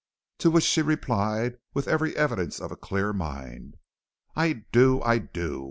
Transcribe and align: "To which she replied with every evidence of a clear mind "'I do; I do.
"To 0.39 0.49
which 0.49 0.63
she 0.63 0.81
replied 0.81 1.59
with 1.75 1.87
every 1.87 2.17
evidence 2.17 2.59
of 2.59 2.71
a 2.71 2.75
clear 2.75 3.13
mind 3.13 3.77
"'I 4.35 4.65
do; 4.71 4.99
I 5.03 5.19
do. 5.19 5.59